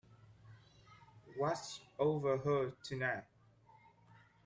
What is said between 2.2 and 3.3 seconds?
her tonight.